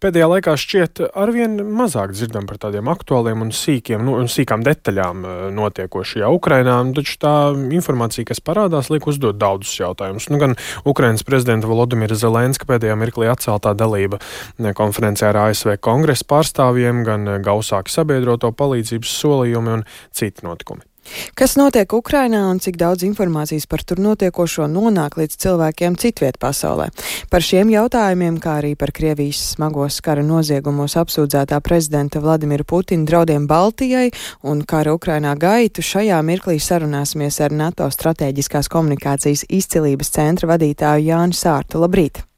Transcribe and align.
Pēdējā 0.00 0.26
laikā 0.30 0.54
šķiet 0.56 1.00
arvien 1.12 1.58
mazāk 1.76 2.14
dzirdam 2.14 2.46
par 2.48 2.56
tādiem 2.62 2.88
aktuāliem 2.88 3.42
un 3.44 3.50
sīkiem, 3.52 4.00
nu, 4.06 4.14
un 4.16 4.30
sīkām 4.32 4.64
detaļām 4.64 5.26
eh, 5.28 5.42
notiekošajā 5.52 6.30
Ukrainā, 6.32 6.78
taču 6.96 7.18
tā 7.20 7.34
informācija, 7.76 8.24
kas 8.30 8.40
parādās, 8.40 8.88
liek 8.88 9.04
uzdot 9.12 9.36
daudzus 9.36 9.76
jautājumus. 9.82 10.30
Nu, 10.32 10.40
gan 10.40 10.56
Ukrainas 10.88 11.26
prezidenta 11.28 11.68
Volodimira 11.68 12.16
Zelenska 12.16 12.64
pēdējā 12.70 12.96
mirklī 12.96 13.28
atceltā 13.28 13.76
dalība 13.76 14.22
eh, 14.22 14.72
konferencē 14.72 15.34
ar 15.34 15.42
ASV 15.50 15.76
kongresa 15.84 16.24
pārstāvjiem, 16.32 17.04
gan 17.04 17.34
gausāki 17.44 17.92
sabiedroto 17.92 18.54
palīdzības 18.56 19.18
solījumi 19.20 19.76
un 19.76 19.90
citi 20.16 20.48
notikumi. 20.48 20.89
Kas 21.34 21.56
notiek 21.58 21.90
Ukrainā 21.96 22.42
un 22.50 22.60
cik 22.62 22.76
daudz 22.80 23.04
informācijas 23.06 23.66
par 23.70 23.82
tur 23.86 24.00
notiekošo 24.02 24.68
nonāk 24.70 25.16
līdz 25.20 25.38
cilvēkiem 25.42 25.96
citviet 26.00 26.38
pasaulē? 26.42 26.90
Par 27.32 27.44
šiem 27.44 27.72
jautājumiem, 27.72 28.38
kā 28.42 28.58
arī 28.60 28.74
par 28.78 28.92
Krievijas 28.94 29.40
smagos 29.56 30.00
kara 30.04 30.22
noziegumos 30.26 30.96
apsūdzētā 31.00 31.60
prezidenta 31.64 32.22
Vladimira 32.22 32.64
Putina 32.64 33.08
draudiem 33.08 33.48
Baltijai 33.50 34.08
un 34.42 34.62
kara 34.62 34.94
Ukrainā 34.94 35.34
gaitu 35.40 35.82
šajā 35.82 36.22
mirklī 36.22 36.60
sarunāsimies 36.62 37.40
ar 37.44 37.54
NATO 37.56 37.90
strateģiskās 37.90 38.70
komunikācijas 38.70 39.46
izcilības 39.48 40.12
centra 40.14 40.54
vadītāju 40.54 41.08
Jāni 41.10 41.36
Sārtu. 41.36 41.80
Labrīt! 41.80 42.29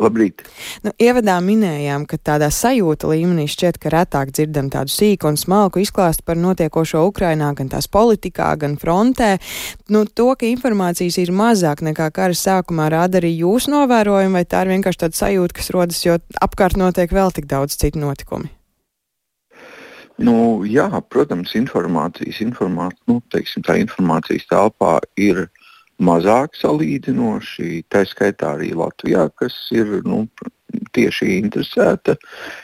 Labrīt! 0.00 0.44
Nu, 0.84 0.92
ievadā 0.96 1.36
minējām, 1.44 2.06
ka 2.08 2.16
tādā 2.16 2.48
sajūta 2.54 3.10
līmenī 3.10 3.44
šķiet, 3.50 3.76
ka 3.82 3.92
retāk 3.92 4.32
dzirdam 4.32 4.70
tādu 4.72 4.92
sīku 4.94 5.28
un 5.28 5.36
smalku 5.40 5.82
izklāstu 5.82 6.24
par 6.24 6.40
notiekošo 6.40 7.02
Ukrainā, 7.10 7.50
gan 7.58 7.68
tās 7.72 7.90
politikā, 7.92 8.54
gan 8.60 8.78
frontē. 8.80 9.34
Nu, 9.92 10.06
to, 10.08 10.30
ka 10.40 10.48
informācijas 10.48 11.20
ir 11.20 11.34
mazāk 11.36 11.84
nekā 11.84 12.08
kara 12.16 12.36
sākumā, 12.36 12.88
rāda 12.94 13.20
arī 13.20 13.34
jūsu 13.42 13.74
novērojumi, 13.74 14.40
vai 14.40 14.46
tā 14.48 14.64
ir 14.64 14.72
vienkārši 14.76 15.04
tāda 15.04 15.20
sajūta, 15.20 15.58
kas 15.60 15.70
rodas, 15.76 16.00
jo 16.06 16.16
apkārt 16.40 16.80
notiek 16.80 17.12
vēl 17.12 17.36
tik 17.36 17.50
daudz 17.50 17.76
citu 17.76 18.00
notikumu? 18.00 18.48
Nu, 20.20 20.60
jā, 20.68 20.84
protams, 21.08 21.54
informācijas, 21.56 22.42
informācijas, 22.44 23.04
nu, 23.08 23.20
teiksim, 23.32 23.64
tā 23.64 23.78
informācijas 23.80 24.44
telpā 24.50 24.98
ir 25.16 25.46
mazāk 26.00 26.56
salīdzinoši, 26.58 27.84
tā 27.92 28.04
skaitā 28.08 28.54
arī 28.56 28.72
Latvijā, 28.76 29.28
kas 29.36 29.56
ir 29.74 30.00
nu, 30.08 30.24
tieši 30.96 31.36
interesēta 31.38 32.16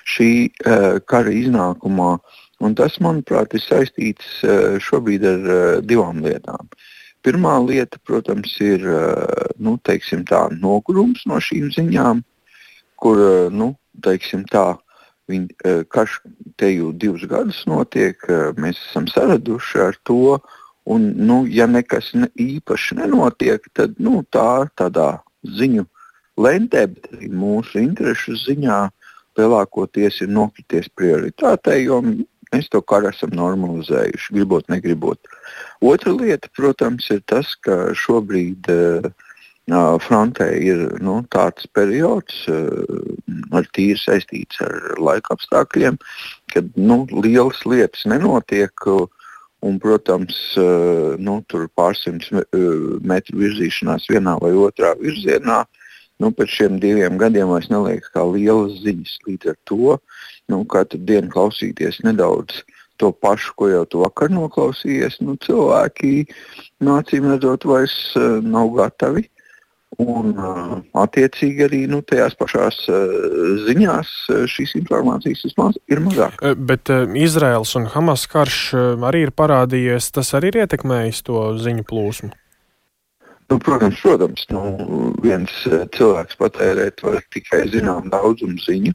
šī 0.09 0.31
uh, 0.48 0.98
kara 1.06 1.33
iznākumā. 1.34 2.17
Un 2.64 2.73
tas, 2.73 2.97
manuprāt, 3.05 3.53
ir 3.53 3.61
saistīts 3.61 4.41
uh, 4.47 4.79
šobrīd 4.81 5.27
ar 5.29 5.45
uh, 5.45 5.61
divām 5.84 6.23
lietām. 6.25 6.70
Pirmā 7.27 7.57
lieta, 7.64 7.98
protams, 8.07 8.53
ir 8.62 8.84
nu, 9.59 9.73
tā, 9.83 10.42
nogurums 10.62 11.25
no 11.27 11.41
šīm 11.42 11.73
ziņām, 11.75 12.20
kur 13.03 13.19
nu, 13.51 13.73
tā, 13.98 14.67
viņi, 15.27 15.48
uh, 15.67 15.83
karš 15.91 16.20
te 16.57 16.70
jau 16.70 16.92
divus 16.95 17.27
gadus 17.27 17.64
notiek, 17.67 18.23
mēs 18.55 18.79
esam 18.79 19.11
saraduši 19.11 19.83
ar 19.89 19.98
to, 20.07 20.37
uh, 20.37 20.62
Un, 20.87 21.11
nu, 21.19 21.41
ja 21.51 21.67
nekas 21.67 22.12
ne, 22.15 22.29
īpaši 22.39 23.01
nenotiek, 23.01 23.65
tad 23.75 23.97
nu, 23.98 24.20
tā 24.31 24.69
tādā 24.79 25.17
ziņu 25.59 25.83
lentē, 26.39 26.84
bet 26.92 27.09
arī 27.11 27.31
mūsu 27.34 27.81
interesu 27.83 28.37
ziņā 28.39 28.84
lielākoties 29.37 30.20
ir 30.23 30.31
nokrities 30.33 30.87
prioritātei, 30.95 31.83
jo 31.89 32.01
mēs 32.05 32.70
to 32.70 32.81
karu 32.87 33.11
esam 33.11 33.34
normalizējuši, 33.37 34.34
gribot, 34.39 34.69
negribot. 34.73 35.19
Otra 35.83 36.14
lieta, 36.14 36.51
protams, 36.57 37.11
ir 37.11 37.23
tas, 37.27 37.57
ka 37.67 37.91
šobrīd 38.07 38.70
uh, 38.70 39.11
frontē 40.07 40.53
ir 40.62 40.87
nu, 41.03 41.19
tāds 41.34 41.67
periods, 41.75 42.45
uh, 42.47 42.70
ar 43.51 43.67
tīri 43.75 43.98
saistīts 44.01 44.62
ar 44.62 45.03
laika 45.03 45.34
apstākļiem, 45.34 45.98
kad 46.55 46.70
nu, 46.79 47.03
lielas 47.11 47.64
lietas 47.67 48.07
nenotiek. 48.07 48.87
Uh, 48.87 49.11
Un, 49.67 49.81
protams, 49.83 50.36
eh, 50.61 51.17
nu, 51.19 51.41
tur 51.50 51.67
pārsimts 51.78 52.30
eh, 52.30 52.45
metru 53.02 53.41
virzīšanās 53.41 54.07
vienā 54.13 54.36
vai 54.42 54.52
otrā 54.55 54.95
virzienā. 55.01 55.64
Nu, 56.23 56.30
pēc 56.33 56.52
šiem 56.58 56.79
diviem 56.80 57.18
gadiem 57.20 57.51
vairs 57.52 57.68
neliekas 57.73 58.13
kā 58.14 58.24
lielas 58.30 58.79
ziņas. 58.85 59.18
Līdz 59.27 59.52
ar 59.52 59.58
to 59.68 59.96
nu, 60.52 60.63
katru 60.70 61.02
dienu 61.08 61.33
klausīties 61.33 62.01
nedaudz 62.07 62.63
to 62.96 63.11
pašu, 63.13 63.52
ko 63.58 63.68
jau 63.68 63.85
tu 63.91 64.01
vakar 64.05 64.30
noklausījies, 64.33 65.18
nu, 65.20 65.35
cilvēki 65.45 66.12
nu, 66.80 66.95
acīm 66.96 67.27
redzot 67.29 67.67
vairs 67.68 67.96
uh, 68.17 68.39
nav 68.41 68.70
gatavi 68.79 69.27
Un, 69.96 70.34
uh, 70.36 70.73
attiecīgi, 71.01 71.62
arī 71.64 71.79
nu, 71.89 72.02
tajās 72.05 72.34
pašās 72.36 72.83
uh, 72.92 73.12
ziņās 73.64 74.11
uh, 74.29 74.42
šīs 74.51 74.74
informācijas 74.77 75.55
maz, 75.57 75.79
ir 75.89 76.02
mazāk. 76.05 76.36
Bet 76.68 76.92
Izraels 77.17 77.73
un 77.80 77.89
Hamas 77.95 78.27
karš 78.29 78.58
arī 79.08 79.24
ir 79.24 79.33
parādījies. 79.33 80.11
Tas 80.12 80.35
arī 80.36 80.52
ir 80.52 80.61
ietekmējis 80.67 81.23
to 81.30 81.46
ziņu 81.64 81.86
plūsmu. 81.89 82.30
Nu, 83.48 83.61
protams, 83.62 84.02
protams 84.02 84.45
nu, 84.52 84.62
viens 85.23 85.56
cilvēks 85.96 86.36
patērēt 86.42 87.01
var 87.06 87.23
tikai 87.33 87.64
zināmu 87.73 88.12
daudzumu 88.12 88.61
ziņu. 88.61 88.92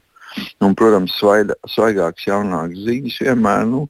Un, 0.62 0.76
protams, 0.78 1.16
svaigākas, 1.18 2.28
jaunākas 2.28 2.86
ziņas 2.86 3.18
vienmēr 3.26 3.66
nu, 3.68 3.86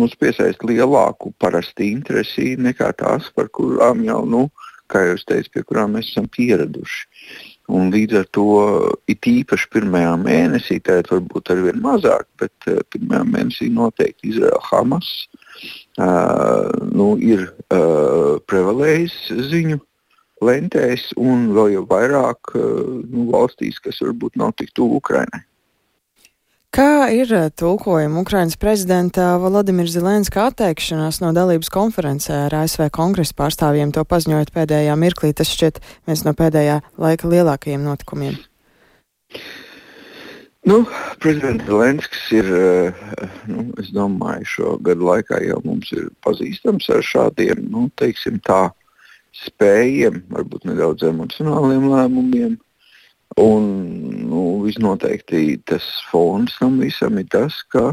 mums 0.00 0.16
piesaista 0.18 0.66
lielāku 0.66 1.30
parasti 1.40 1.92
interesi 1.92 2.56
nekā 2.58 2.90
tās, 2.98 3.30
par 3.36 3.52
kurām 3.54 4.02
jau 4.08 4.24
nu, 4.26 4.48
uh, 4.48 4.65
kā 4.92 5.02
jau 5.06 5.16
es 5.18 5.26
teicu, 5.28 5.52
pie 5.54 5.64
kurām 5.66 5.96
mēs 5.96 6.10
esam 6.12 6.28
pieraduši. 6.32 7.06
Un 7.76 7.90
līdz 7.90 8.20
ar 8.20 8.28
to 8.36 8.46
it 9.10 9.26
īpaši 9.26 9.70
pirmajā 9.74 10.12
mēnesī, 10.22 10.78
tad 10.86 11.08
varbūt 11.10 11.50
ar 11.50 11.62
vien 11.64 11.80
mazāk, 11.82 12.28
bet 12.38 12.70
uh, 12.70 12.78
pirmajā 12.94 13.24
mēnesī 13.26 13.70
noteikti 13.74 14.30
Izraela 14.30 14.62
Hamas 14.68 15.08
uh, 15.98 16.70
nu, 16.92 17.16
ir 17.18 17.48
uh, 17.48 18.38
prevalējis 18.46 19.18
ziņu 19.50 19.80
lentēs 20.46 21.08
un 21.18 21.50
vēl 21.56 21.74
jau 21.74 21.84
vairāk 21.90 22.54
uh, 22.54 23.02
nu, 23.02 23.26
valstīs, 23.34 23.82
kas 23.82 23.98
varbūt 24.04 24.38
nav 24.38 24.54
tik 24.60 24.70
tuvu 24.78 25.00
Ukrainai. 25.02 25.42
Kā 26.76 27.08
ir 27.08 27.30
eh, 27.32 27.46
tulkojama 27.56 28.20
Ukrainas 28.20 28.58
prezidenta 28.60 29.30
Vladimira 29.40 29.88
Zelenska 29.88 30.42
atteikšanās 30.50 31.22
no 31.22 31.30
dalības 31.32 31.70
konferencē 31.72 32.34
ar 32.50 32.56
ASV 32.58 32.90
kongresa 32.92 33.32
pārstāvjiem, 33.38 33.94
to 33.96 34.04
paziņojot 34.04 34.52
pēdējā 34.52 34.96
mirklī? 35.00 35.30
Tas 35.32 35.48
šķiet 35.56 35.80
viens 36.04 36.26
no 36.26 36.34
pēdējā 36.36 36.82
laika 37.00 37.30
lielākajiem 37.32 37.80
notikumiem. 37.80 38.36
Nu, 40.68 40.82
prezidents 41.24 41.64
Zelenskis 41.64 42.28
ir, 42.42 42.52
eh, 42.60 43.00
nu, 43.48 43.70
es 43.80 43.88
domāju, 43.96 44.44
šo 44.44 44.76
gadu 44.84 45.08
laikā 45.08 45.40
jau 45.46 45.62
mums 45.64 45.96
ir 45.96 46.10
pazīstams 46.28 46.90
ar 46.92 47.00
šādiem, 47.00 47.70
nu, 47.72 47.88
teiksim 47.96 48.36
tā, 48.44 48.66
spējiem, 49.46 50.26
varbūt 50.28 50.68
nedaudz 50.68 51.08
emocionāliem 51.08 51.88
lēmumiem. 51.88 52.60
Un 53.36 53.64
nu, 54.30 54.42
visnoteikti 54.64 55.58
tas 55.68 55.84
fons 56.10 56.56
tam 56.58 56.78
visam 56.80 57.18
ir 57.20 57.28
tas, 57.32 57.58
ka 57.68 57.90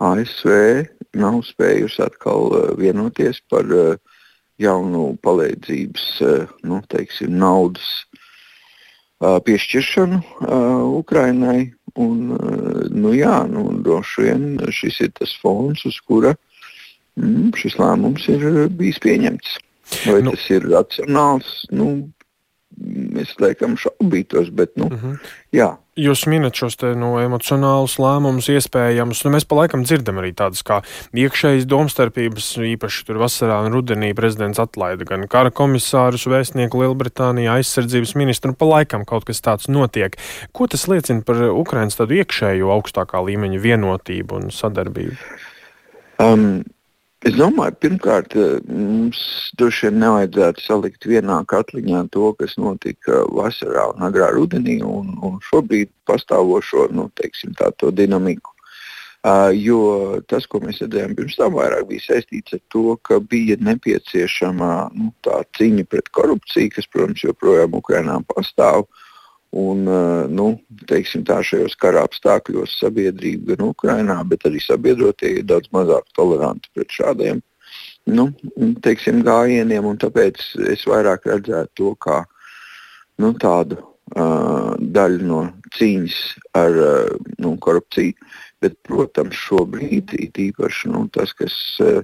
ASV 0.00 0.86
nav 1.20 1.42
spējusi 1.44 2.00
atkal 2.04 2.48
uh, 2.48 2.62
vienoties 2.78 3.42
par 3.52 3.68
uh, 3.68 3.98
jaunu 4.60 5.18
palīdzības 5.24 6.06
uh, 6.24 6.54
nu, 6.64 6.80
teiksim, 6.88 7.36
naudas 7.40 8.06
piešķiršanu 9.20 10.18
Ukrainai. 10.96 11.74
Un, 12.00 12.30
nu, 12.88 13.10
jā, 13.12 13.42
nu, 13.50 13.66
droši 13.84 14.22
vien 14.24 14.46
šis 14.72 15.00
ir 15.04 15.10
tas 15.18 15.34
fons, 15.42 15.82
uz 15.84 15.98
kura 16.08 16.30
mm, 17.20 17.50
šis 17.60 17.76
lēmums 17.76 18.24
ir 18.32 18.46
bijis 18.78 19.02
pieņemts. 19.04 19.58
Vai 20.06 20.22
nu, 20.24 20.32
tas 20.32 20.46
ir 20.54 20.64
racionāls? 20.72 21.50
Nu, 21.68 21.90
es 23.20 23.32
laikam 23.40 23.76
šaubītos, 23.80 24.50
bet 24.54 24.76
nu, 24.76 24.86
uh 24.88 24.92
mhm. 24.92 25.12
-huh. 25.12 25.30
jā. 25.52 25.70
Jūs 26.00 26.22
minat 26.30 26.56
šos 26.56 26.78
te, 26.80 26.94
no, 26.96 27.18
emocionālus 27.20 27.98
lēmumus, 28.00 28.48
iespējamus. 28.48 29.24
Nu, 29.24 29.32
mēs 29.34 29.44
pa 29.44 29.56
laikam 29.58 29.82
dzirdam 29.84 30.20
arī 30.22 30.30
tādas 30.32 30.62
kā 30.64 30.78
iekšējas 31.12 31.66
domstarpības, 31.68 32.46
īpaši 32.56 33.04
tur 33.04 33.18
vasarā 33.20 33.58
un 33.66 33.72
rudenī 33.74 34.14
prezidents 34.16 34.58
atlaida 34.58 35.04
gan 35.04 35.28
kara 35.28 35.50
komisārus, 35.50 36.24
vēstnieku 36.30 36.80
Lielbritānijā, 36.80 37.58
aizsardzības 37.60 38.14
ministru. 38.14 38.54
Pa 38.54 38.64
laikam 38.64 39.04
kaut 39.04 39.24
kas 39.24 39.42
tāds 39.44 39.68
notiek. 39.68 40.16
Ko 40.52 40.66
tas 40.66 40.88
liecina 40.88 41.22
par 41.26 41.36
Ukrainas 41.50 41.98
tādu 42.00 42.16
iekšējo 42.22 42.72
augstākā 42.78 43.20
līmeņa 43.26 43.60
vienotību 43.60 44.40
un 44.40 44.50
sadarbību? 44.50 45.16
Um, 46.20 46.62
Es 47.28 47.34
domāju, 47.36 47.74
pirmkārt, 47.84 48.32
eh, 48.32 48.60
mums 48.64 49.18
droši 49.60 49.88
vien 49.88 49.98
nevajadzētu 50.00 50.62
salikt 50.64 51.04
vienā 51.04 51.42
katliņā 51.52 52.06
to, 52.14 52.30
kas 52.38 52.56
notika 52.56 53.26
vasarā 53.28 53.90
un 53.90 54.06
agrā 54.06 54.30
rudenī, 54.32 54.78
un, 54.80 55.18
un 55.20 55.36
šobrīd 55.50 55.92
pastāvošo 56.08 56.86
nu, 56.96 57.10
teiksim, 57.20 57.52
tā, 57.58 57.68
dinamiku. 57.92 58.56
Uh, 59.20 59.50
jo 59.52 59.80
tas, 60.32 60.46
ko 60.48 60.62
mēs 60.64 60.78
redzējām 60.80 61.12
pirms 61.18 61.34
tam, 61.36 61.52
vairāk 61.58 61.90
bija 61.90 62.06
saistīts 62.06 62.54
ar 62.56 62.60
to, 62.72 62.96
ka 63.04 63.18
bija 63.20 63.58
nepieciešama 63.60 64.70
nu, 64.96 65.10
cīņa 65.58 65.84
pret 65.92 66.08
korupciju, 66.16 66.72
kas, 66.72 66.88
protams, 66.88 67.26
joprojām 67.26 67.76
Ukrainā 67.76 68.16
pastāv. 68.32 68.86
Un, 69.50 69.82
nu, 70.30 70.46
teiksim, 70.86 71.24
tā 71.26 71.40
šajos 71.42 71.74
kara 71.74 72.04
apstākļos 72.06 72.76
sabiedrība 72.78 73.56
gan 73.56 73.70
Ukrainā, 73.72 74.20
bet 74.30 74.46
arī 74.46 74.60
sabiedrotie 74.62 75.40
ir 75.40 75.48
daudz 75.50 75.66
mazāk 75.74 76.06
toleranti 76.14 76.70
pret 76.74 76.94
šādiem 76.94 77.40
nu, 78.10 78.28
teiksim, 78.84 79.22
gājieniem. 79.26 79.88
Tāpēc 80.00 80.42
es 80.70 80.84
vairāk 80.88 81.26
redzētu 81.30 81.72
to 81.80 81.94
kā 82.02 82.20
nu, 83.20 83.32
tādu 83.40 83.80
uh, 83.80 84.76
daļu 84.78 85.26
no 85.26 85.42
cīņas 85.76 86.20
ar 86.58 86.78
uh, 86.84 87.32
nu, 87.42 87.56
korupciju. 87.62 88.16
Bet, 88.60 88.74
protams, 88.84 89.38
šobrīd 89.40 90.12
īpaši 90.20 90.90
nu, 90.92 91.06
tas, 91.14 91.32
kas 91.32 91.54
uh, 91.80 92.02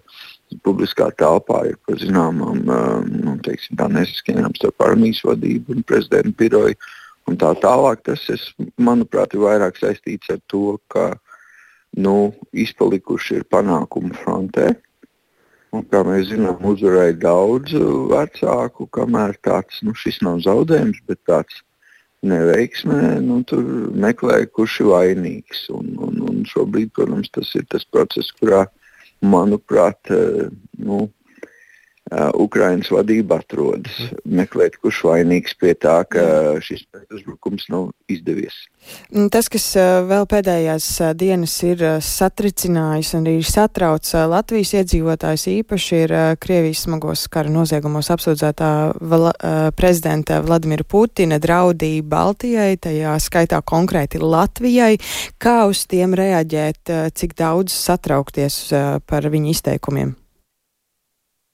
publiskā 0.64 1.10
telpā 1.20 1.66
ir 1.68 1.76
par 1.84 1.98
zināmām 2.00 2.62
nu, 2.64 3.34
teiksim, 3.44 3.76
nesaskaņām 3.76 4.54
starp 4.56 4.84
armijas 4.86 5.20
vadību 5.26 5.74
un 5.74 5.84
prezidenta 5.84 6.32
biroju 6.38 6.78
un 7.26 7.38
tā 7.40 7.52
tālāk. 7.62 8.02
Tas, 8.06 8.24
es, 8.32 8.48
manuprāt, 8.78 9.34
ir 9.34 9.44
vairāk 9.44 9.78
saistīts 9.80 10.32
ar 10.32 10.40
to, 10.52 10.78
ka 10.92 11.12
nu, 11.96 12.32
izpalikuši 12.52 13.40
ir 13.40 13.48
panākumi 13.52 14.14
frontē. 14.22 14.74
Un, 15.74 15.84
kā 15.90 16.00
mēs 16.06 16.30
zinām, 16.30 16.62
uzvarēja 16.70 17.16
daudz 17.20 17.74
vecāku, 18.12 18.86
kamēr 18.94 19.36
tāds 19.44 19.82
nu, 19.84 19.92
nav 20.24 20.38
zaudējums, 20.44 21.02
bet 21.08 21.20
tāds 21.28 21.62
neveiksmē, 22.26 23.18
nu, 23.24 23.42
tur 23.48 23.66
meklēja, 23.92 24.48
kurš 24.56 24.80
ir 24.84 24.90
vainīgs. 24.92 25.66
Un, 25.74 25.92
un, 26.06 26.22
un 26.30 26.40
šobrīd, 26.48 26.94
protams, 26.96 27.30
tas 27.34 27.52
ir 27.58 27.66
tas 27.72 27.84
process, 27.84 28.32
kurā, 28.40 28.64
manuprāt, 29.24 30.12
nu, 30.78 31.06
Ukraiņas 32.14 32.92
vadība 32.94 33.40
atrodas. 33.40 33.96
Meklēt, 34.22 34.76
kurš 34.78 35.00
vainīgs 35.08 35.56
pie 35.58 35.72
tā, 35.74 36.04
ka 36.06 36.22
šis 36.62 36.84
uzbrukums 37.10 37.66
nav 37.72 37.88
izdevies. 38.06 38.54
Mm, 39.10 39.26
tas, 39.34 39.48
kas 39.50 39.64
vēl 40.06 40.28
pēdējās 40.30 40.86
dienas 41.18 41.56
ir 41.66 41.80
satricinājis 42.06 43.10
un 43.18 43.26
arī 43.26 43.40
satrauc 43.42 44.06
Latvijas 44.30 44.76
iedzīvotājus, 44.78 45.46
īpaši 45.50 45.98
ir 46.04 46.14
Krievijas 46.38 46.84
smagos 46.86 47.24
kara 47.32 47.50
noziegumos 47.50 48.12
apsūdzētā 48.14 48.70
Vala, 49.02 49.32
prezidenta 49.74 50.38
Vladimira 50.46 50.86
Putina 50.86 51.40
draudība 51.42 52.06
Baltijai, 52.14 52.76
tajā 52.78 53.16
skaitā 53.22 53.58
konkrēti 53.66 54.22
Latvijai. 54.22 54.92
Kā 55.42 55.56
uz 55.66 55.82
tiem 55.90 56.14
reaģēt, 56.14 56.94
cik 57.18 57.34
daudz 57.34 57.74
satraukties 57.74 58.60
par 59.10 59.26
viņu 59.34 59.50
izteikumiem? 59.56 60.14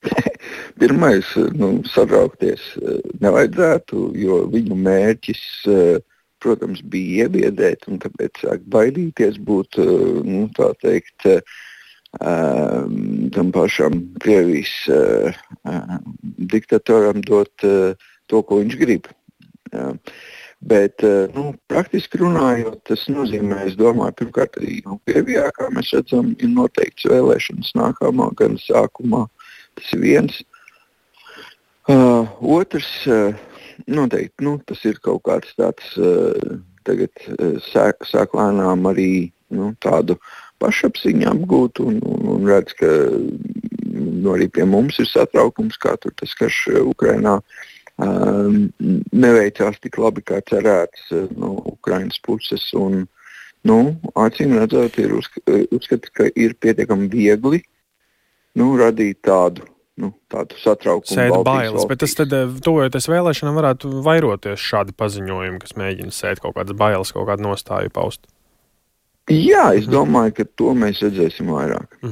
Pirmais, 0.78 1.26
nu, 1.52 1.80
satraukties 1.88 2.62
eh, 2.80 3.00
nevajadzētu, 3.22 4.06
jo 4.18 4.42
viņu 4.52 4.76
mērķis, 4.86 5.42
eh, 5.68 5.98
protams, 6.42 6.80
bija 6.92 7.26
iebiedēt, 7.26 7.86
un 7.90 8.00
tāpēc 8.02 8.42
sāk 8.44 8.64
baidīties 8.72 9.38
būt 9.42 9.78
eh, 9.82 9.92
nu, 10.26 10.46
teikt, 10.82 11.28
tam 12.12 13.50
pašam 13.54 13.94
Krievijas 14.20 14.72
diktatoram 16.52 17.22
dot 17.24 17.64
to, 17.64 18.42
ko 18.44 18.58
viņš 18.58 18.76
grib. 18.76 19.08
Bet, 20.60 21.00
nu, 21.32 21.46
praktiski 21.72 22.20
runājot, 22.20 22.82
tas 22.90 23.06
nozīmē, 23.08 23.62
es 23.70 23.78
domāju, 23.80 24.18
pirmkārt, 24.20 24.60
arī 24.60 24.82
nu, 24.84 24.98
Krievijā, 25.08 25.46
kā 25.56 25.70
mēs 25.72 25.94
redzam, 25.96 26.34
ir 26.36 26.52
noteikts 26.52 27.08
vēlēšanas 27.08 27.72
nākamā 27.80 28.28
gada 28.36 28.60
sākumā. 28.60 29.24
Tas 29.80 29.96
ir 29.96 30.04
viens. 30.04 30.42
Uh, 31.88 32.28
otrs, 32.40 33.06
uh, 33.06 33.34
noteikti, 33.90 34.44
nu, 34.46 34.60
tas 34.66 34.84
ir 34.86 35.00
kaut 35.02 35.24
kāds 35.26 35.50
tāds, 35.58 35.88
uh, 35.98 36.60
tagad 36.86 37.10
uh, 37.34 37.56
sāk, 37.72 38.04
sāk 38.06 38.36
lēnām 38.38 38.86
arī 38.86 39.32
nu, 39.50 39.72
tādu 39.82 40.14
pašapziņu 40.62 41.26
apgūt 41.32 41.80
un, 41.82 41.98
un, 42.06 42.28
un 42.36 42.46
redz, 42.46 42.76
ka 42.78 42.86
nu, 42.86 44.28
arī 44.30 44.46
pie 44.54 44.62
mums 44.62 45.00
ir 45.02 45.10
satraukums, 45.10 45.80
kā 45.82 45.96
tur 45.98 46.14
tas 46.22 46.36
karš 46.38 46.60
Ukrainā 46.84 47.40
um, 47.98 48.70
neveicās 49.10 49.82
tik 49.82 49.98
labi, 49.98 50.22
kā 50.22 50.38
cerēts 50.46 51.10
uh, 51.10 51.26
no 51.34 51.56
Ukrainas 51.74 52.22
puses. 52.22 52.68
Un, 52.78 53.08
nu, 53.66 53.80
acīm 54.14 54.54
redzot, 54.54 55.02
ir 55.02 55.18
uzskats, 55.18 56.14
ka 56.14 56.30
ir 56.30 56.54
pietiekami 56.62 57.10
viegli 57.10 57.64
nu, 58.54 58.70
radīt 58.78 59.18
tādu 59.26 59.66
nu, 60.00 60.12
tādu 60.32 60.58
satraukumu. 60.60 61.12
Sēta 61.12 61.40
bailes, 61.44 61.74
valstīs. 61.76 61.88
bet 61.90 62.02
tas 62.04 62.14
tad, 62.18 62.32
eh, 62.36 62.52
tuvojoties 62.64 63.08
vēlēšanām, 63.12 63.58
varētu 63.60 63.90
vairoties 64.04 64.60
šādi 64.60 64.96
paziņojumi, 64.96 65.60
kas 65.62 65.76
mēģina 65.78 66.14
sēt 66.16 66.40
kaut 66.44 66.56
kādas 66.56 66.76
bailes, 66.76 67.12
kaut 67.12 67.28
kādu 67.28 67.46
nostāju 67.48 67.92
paust. 67.92 68.26
Jā, 69.30 69.70
es 69.76 69.86
mhm. 69.86 69.92
domāju, 69.94 70.34
ka 70.40 70.44
to 70.58 70.72
mēs 70.74 71.02
redzēsim 71.04 71.52
vairāk. 71.54 71.86
Mm. 72.02 72.10